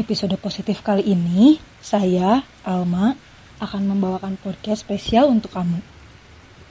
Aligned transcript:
episode 0.00 0.32
positif 0.40 0.80
kali 0.80 1.12
ini, 1.12 1.60
saya, 1.84 2.40
Alma, 2.64 3.12
akan 3.60 3.82
membawakan 3.84 4.40
podcast 4.40 4.80
spesial 4.80 5.28
untuk 5.28 5.52
kamu. 5.52 5.76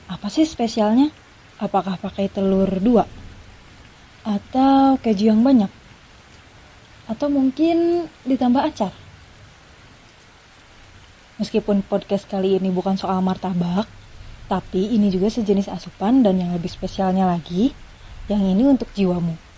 Apa 0.09 0.33
sih 0.33 0.49
spesialnya? 0.49 1.13
Apakah 1.61 2.01
pakai 2.01 2.25
telur 2.33 2.65
dua? 2.81 3.05
Atau 4.25 4.97
keju 4.97 5.29
yang 5.29 5.45
banyak? 5.45 5.69
Atau 7.05 7.29
mungkin 7.29 8.09
ditambah 8.25 8.65
acar? 8.65 8.93
Meskipun 11.37 11.85
podcast 11.85 12.25
kali 12.25 12.57
ini 12.57 12.73
bukan 12.73 12.97
soal 12.97 13.21
martabak, 13.21 13.85
tapi 14.49 14.89
ini 14.89 15.13
juga 15.13 15.29
sejenis 15.29 15.69
asupan 15.69 16.25
dan 16.25 16.41
yang 16.41 16.49
lebih 16.57 16.73
spesialnya 16.73 17.29
lagi, 17.29 17.69
yang 18.25 18.41
ini 18.41 18.65
untuk 18.65 18.89
jiwamu. 18.97 19.48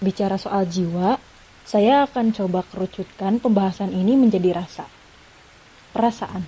Bicara 0.00 0.40
soal 0.40 0.64
jiwa, 0.64 1.20
saya 1.68 2.08
akan 2.08 2.32
coba 2.32 2.64
kerucutkan 2.64 3.36
pembahasan 3.36 3.92
ini 3.92 4.16
menjadi 4.16 4.56
rasa. 4.56 4.88
Perasaan. 5.92 6.40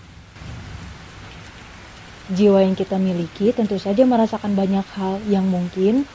Jiwa 2.33 2.65
yang 2.65 2.73
kita 2.73 2.97
miliki 2.97 3.53
tentu 3.53 3.77
saja 3.77 4.09
merasakan 4.09 4.57
banyak 4.57 4.87
hal 4.97 5.21
yang 5.29 5.45
mungkin 5.45 6.09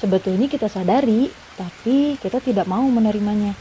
sebetulnya 0.00 0.48
kita 0.48 0.72
sadari, 0.72 1.28
tapi 1.60 2.16
kita 2.16 2.40
tidak 2.40 2.64
mau 2.64 2.88
menerimanya. 2.88 3.52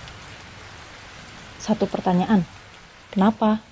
Satu 1.60 1.84
pertanyaan, 1.84 2.48
kenapa? 3.12 3.67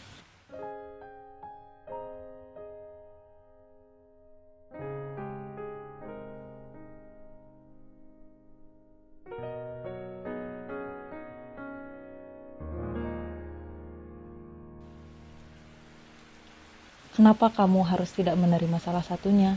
Kenapa 17.16 17.48
kamu 17.48 17.88
harus 17.88 18.12
tidak 18.12 18.36
menerima 18.36 18.76
salah 18.84 19.00
satunya? 19.00 19.56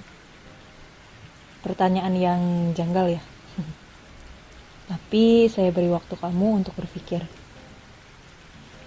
Pertanyaan 1.58 2.14
yang 2.14 2.40
janggal 2.70 3.18
ya. 3.18 3.22
Tapi 4.94 5.50
saya 5.50 5.74
beri 5.74 5.90
waktu 5.90 6.14
kamu 6.14 6.62
untuk 6.62 6.78
berpikir. 6.78 7.26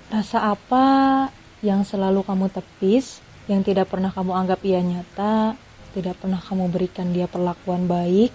Rasa 0.07 0.55
apa 0.55 0.87
yang 1.59 1.83
selalu 1.83 2.23
kamu 2.23 2.47
tepis, 2.47 3.19
yang 3.51 3.59
tidak 3.59 3.91
pernah 3.91 4.07
kamu 4.07 4.31
anggap 4.39 4.63
ia 4.63 4.79
nyata, 4.79 5.59
tidak 5.91 6.15
pernah 6.23 6.39
kamu 6.39 6.71
berikan 6.71 7.11
dia 7.11 7.27
perlakuan 7.27 7.91
baik, 7.91 8.31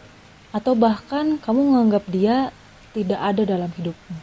atau 0.53 0.77
bahkan 0.77 1.41
kamu 1.41 1.61
menganggap 1.65 2.05
dia 2.13 2.53
tidak 2.93 3.21
ada 3.25 3.43
dalam 3.57 3.73
hidupmu? 3.73 4.17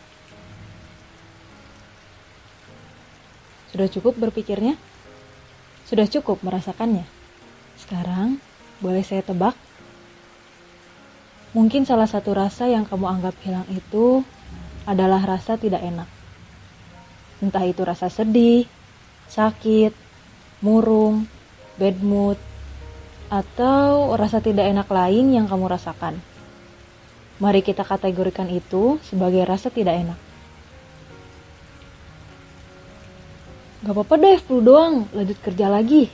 Sudah 3.74 3.90
cukup 3.90 4.14
berpikirnya? 4.22 4.78
Sudah 5.84 6.08
cukup 6.08 6.40
merasakannya. 6.42 7.04
Sekarang, 7.76 8.40
boleh 8.80 9.04
saya 9.04 9.24
tebak? 9.24 9.56
Mungkin 11.54 11.86
salah 11.86 12.10
satu 12.10 12.34
rasa 12.34 12.66
yang 12.66 12.88
kamu 12.88 13.06
anggap 13.06 13.36
hilang 13.46 13.68
itu 13.70 14.26
adalah 14.90 15.22
rasa 15.22 15.54
tidak 15.60 15.86
enak. 15.86 16.10
Entah 17.44 17.62
itu 17.68 17.84
rasa 17.86 18.10
sedih, 18.10 18.66
sakit, 19.30 19.94
murung, 20.66 21.30
bad 21.78 22.00
mood, 22.02 22.40
atau 23.30 24.16
rasa 24.18 24.40
tidak 24.40 24.66
enak 24.70 24.88
lain 24.90 25.36
yang 25.36 25.46
kamu 25.46 25.68
rasakan. 25.70 26.18
Mari 27.42 27.66
kita 27.66 27.84
kategorikan 27.84 28.48
itu 28.48 29.02
sebagai 29.04 29.44
rasa 29.44 29.68
tidak 29.68 30.00
enak. 30.00 30.33
Gak 33.84 33.92
apa-apa 33.92 34.16
deh, 34.16 34.40
flu 34.40 34.64
doang, 34.64 35.12
lanjut 35.12 35.36
kerja 35.44 35.68
lagi. 35.68 36.08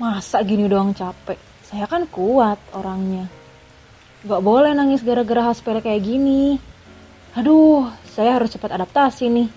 Masa 0.00 0.40
gini 0.40 0.64
doang 0.64 0.96
capek? 0.96 1.36
Saya 1.60 1.84
kan 1.84 2.08
kuat 2.08 2.56
orangnya. 2.72 3.28
Gak 4.24 4.40
boleh 4.40 4.72
nangis 4.72 5.04
gara-gara 5.04 5.44
hal 5.44 5.52
sepele 5.52 5.84
kayak 5.84 6.00
gini. 6.00 6.56
Aduh, 7.36 7.92
saya 8.08 8.40
harus 8.40 8.56
cepat 8.56 8.72
adaptasi 8.72 9.28
nih. 9.28 9.48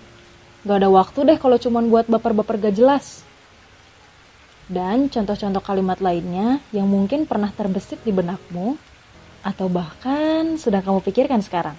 Gak 0.68 0.76
ada 0.76 0.92
waktu 0.92 1.24
deh 1.24 1.38
kalau 1.40 1.56
cuman 1.56 1.88
buat 1.88 2.04
baper-baper 2.04 2.68
gak 2.68 2.76
jelas. 2.76 3.24
Dan 4.68 5.08
contoh-contoh 5.08 5.64
kalimat 5.64 5.98
lainnya 6.04 6.60
yang 6.68 6.84
mungkin 6.84 7.24
pernah 7.24 7.48
terbesit 7.48 8.04
di 8.04 8.12
benakmu, 8.12 8.76
atau 9.40 9.72
bahkan 9.72 10.60
sudah 10.60 10.84
kamu 10.84 11.00
pikirkan 11.00 11.40
sekarang. 11.40 11.74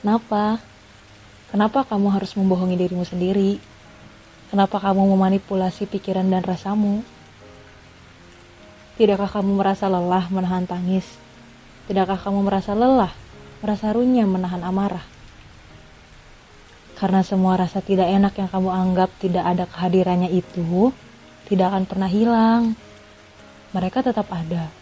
Kenapa? 0.00 0.56
Kenapa 1.54 1.86
kamu 1.86 2.10
harus 2.10 2.34
membohongi 2.34 2.74
dirimu 2.74 3.06
sendiri? 3.06 3.62
Kenapa 4.50 4.82
kamu 4.82 5.14
memanipulasi 5.14 5.86
pikiran 5.86 6.26
dan 6.26 6.42
rasamu? 6.42 7.06
Tidakkah 8.98 9.38
kamu 9.38 9.62
merasa 9.62 9.86
lelah 9.86 10.26
menahan 10.34 10.66
tangis? 10.66 11.06
Tidakkah 11.86 12.18
kamu 12.18 12.42
merasa 12.42 12.74
lelah, 12.74 13.14
merasa 13.62 13.94
runyam 13.94 14.34
menahan 14.34 14.66
amarah? 14.66 15.06
Karena 16.98 17.22
semua 17.22 17.54
rasa 17.54 17.78
tidak 17.78 18.10
enak 18.10 18.34
yang 18.34 18.50
kamu 18.50 18.74
anggap 18.74 19.14
tidak 19.22 19.46
ada 19.46 19.70
kehadirannya 19.70 20.34
itu, 20.34 20.90
tidak 21.46 21.70
akan 21.70 21.86
pernah 21.86 22.10
hilang. 22.10 22.74
Mereka 23.70 24.02
tetap 24.02 24.26
ada. 24.34 24.74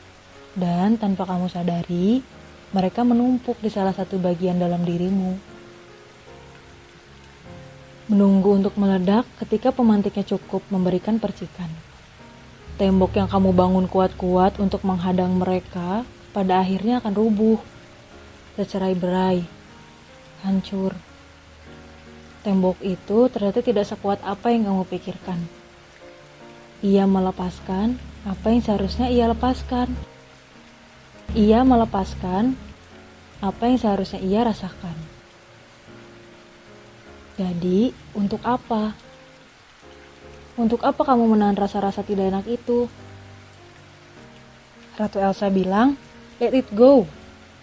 Dan 0.57 0.97
tanpa 0.97 1.29
kamu 1.29 1.53
sadari, 1.53 2.25
mereka 2.73 3.05
menumpuk 3.05 3.61
di 3.61 3.69
salah 3.69 3.93
satu 3.93 4.17
bagian 4.17 4.57
dalam 4.57 4.81
dirimu 4.89 5.52
menunggu 8.13 8.61
untuk 8.61 8.77
meledak 8.77 9.25
ketika 9.41 9.73
pemantiknya 9.73 10.21
cukup 10.37 10.61
memberikan 10.69 11.17
percikan. 11.17 11.73
Tembok 12.77 13.17
yang 13.17 13.25
kamu 13.25 13.57
bangun 13.57 13.89
kuat-kuat 13.89 14.61
untuk 14.61 14.85
menghadang 14.85 15.33
mereka 15.33 16.05
pada 16.37 16.61
akhirnya 16.61 17.01
akan 17.01 17.13
rubuh, 17.17 17.57
tercerai 18.61 18.93
berai, 18.93 19.41
hancur. 20.45 20.93
Tembok 22.45 22.77
itu 22.85 23.33
ternyata 23.33 23.65
tidak 23.65 23.89
sekuat 23.89 24.21
apa 24.21 24.53
yang 24.53 24.69
kamu 24.69 24.85
pikirkan. 24.93 25.41
Ia 26.85 27.09
melepaskan 27.09 27.97
apa 28.29 28.47
yang 28.53 28.61
seharusnya 28.61 29.09
ia 29.09 29.25
lepaskan. 29.33 29.89
Ia 31.33 31.65
melepaskan 31.65 32.61
apa 33.41 33.63
yang 33.73 33.79
seharusnya 33.81 34.21
ia 34.21 34.45
rasakan. 34.45 35.12
Jadi, 37.41 37.93
untuk 38.13 38.45
apa? 38.45 38.93
Untuk 40.61 40.85
apa 40.85 41.01
kamu 41.01 41.33
menahan 41.33 41.57
rasa-rasa 41.57 42.05
tidak 42.05 42.29
enak 42.29 42.45
itu? 42.45 42.85
Ratu 45.01 45.17
Elsa 45.17 45.49
bilang, 45.49 45.97
let 46.37 46.53
it 46.53 46.69
go. 46.77 47.09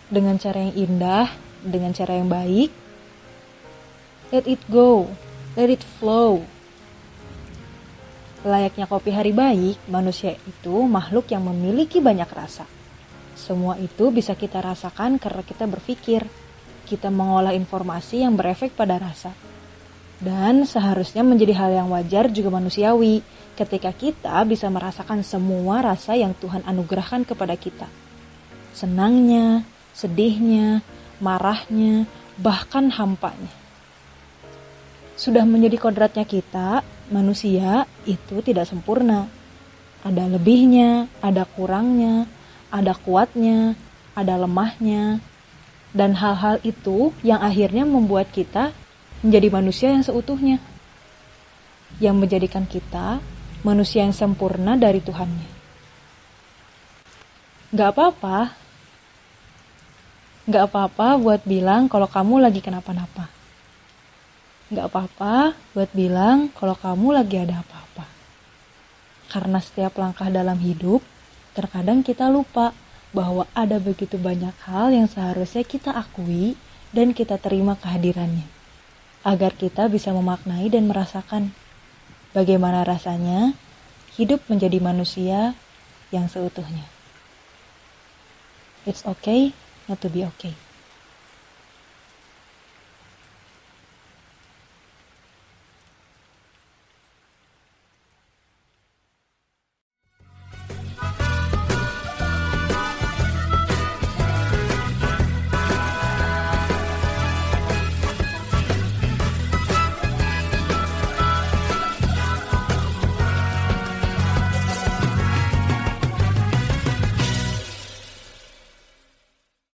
Dengan 0.09 0.41
cara 0.41 0.65
yang 0.65 0.73
indah, 0.73 1.29
dengan 1.61 1.93
cara 1.93 2.17
yang 2.17 2.25
baik. 2.25 2.73
Let 4.33 4.49
it 4.49 4.61
go, 4.69 5.05
let 5.53 5.69
it 5.69 5.85
flow. 6.01 6.41
Layaknya 8.41 8.87
kopi 8.89 9.11
hari 9.13 9.35
baik, 9.35 9.77
manusia 9.91 10.33
itu 10.47 10.75
makhluk 10.87 11.29
yang 11.29 11.45
memiliki 11.45 12.01
banyak 12.01 12.29
rasa. 12.31 12.65
Semua 13.37 13.77
itu 13.77 14.09
bisa 14.09 14.33
kita 14.33 14.63
rasakan 14.63 15.21
karena 15.21 15.43
kita 15.45 15.69
berpikir. 15.69 16.25
Kita 16.89 17.13
mengolah 17.13 17.53
informasi 17.53 18.25
yang 18.25 18.33
berefek 18.33 18.73
pada 18.73 18.97
rasa. 18.97 19.48
Dan 20.19 20.67
seharusnya 20.67 21.23
menjadi 21.23 21.55
hal 21.55 21.71
yang 21.71 21.87
wajar 21.95 22.27
juga 22.27 22.51
manusiawi 22.51 23.23
ketika 23.55 23.95
kita 23.95 24.35
bisa 24.43 24.67
merasakan 24.67 25.23
semua 25.23 25.79
rasa 25.79 26.15
yang 26.15 26.35
Tuhan 26.35 26.63
anugerahkan 26.67 27.23
kepada 27.23 27.55
kita. 27.55 27.87
Senangnya, 28.75 29.63
sedihnya, 29.95 30.83
marahnya, 31.23 32.03
bahkan 32.35 32.91
hampanya. 32.91 33.51
Sudah 35.15 35.43
menjadi 35.47 35.75
kodratnya 35.79 36.27
kita, 36.27 36.83
manusia 37.11 37.87
itu 38.03 38.43
tidak 38.43 38.67
sempurna. 38.67 39.27
Ada 40.03 40.31
lebihnya, 40.31 41.11
ada 41.19 41.43
kurangnya, 41.43 42.23
ada 42.71 42.95
kuatnya, 42.95 43.75
ada 44.15 44.39
lemahnya, 44.39 45.19
dan 45.91 46.15
hal-hal 46.15 46.59
itu 46.63 47.11
yang 47.23 47.43
akhirnya 47.43 47.83
membuat 47.83 48.31
kita 48.31 48.71
menjadi 49.19 49.47
manusia 49.51 49.91
yang 49.91 50.03
seutuhnya, 50.05 50.57
yang 51.99 52.15
menjadikan 52.15 52.63
kita 52.63 53.19
manusia 53.65 54.07
yang 54.07 54.15
sempurna 54.15 54.79
dari 54.79 55.03
Tuhannya. 55.03 55.59
Gak 57.75 57.89
apa-apa, 57.93 58.55
gak 60.49 60.63
apa-apa 60.71 61.07
buat 61.21 61.41
bilang 61.45 61.91
kalau 61.91 62.07
kamu 62.09 62.49
lagi 62.49 62.63
kenapa-napa. 62.63 63.29
Gak 64.69 64.85
apa-apa 64.89 65.53
buat 65.75 65.91
bilang 65.93 66.49
kalau 66.55 66.73
kamu 66.77 67.19
lagi 67.19 67.41
ada 67.41 67.61
apa-apa. 67.61 68.05
Karena 69.29 69.61
setiap 69.61 69.93
langkah 70.01 70.33
dalam 70.33 70.57
hidup, 70.57 71.05
terkadang 71.53 72.01
kita 72.01 72.31
lupa 72.31 72.73
bahwa 73.09 73.45
ada 73.57 73.77
begitu 73.81 74.17
banyak 74.17 74.53
hal 74.65 74.93
yang 74.93 75.09
seharusnya 75.09 75.65
kita 75.65 75.93
akui 75.93 76.53
dan 76.93 77.13
kita 77.13 77.37
terima 77.41 77.77
kehadirannya, 77.77 78.45
agar 79.23 79.51
kita 79.55 79.91
bisa 79.91 80.15
memaknai 80.15 80.71
dan 80.71 80.87
merasakan 80.87 81.51
bagaimana 82.31 82.87
rasanya 82.87 83.51
hidup 84.15 84.43
menjadi 84.47 84.79
manusia 84.79 85.55
yang 86.09 86.31
seutuhnya. 86.31 86.87
It's 88.87 89.03
okay 89.03 89.51
not 89.91 89.99
to 90.01 90.09
be 90.09 90.23
okay. 90.23 90.68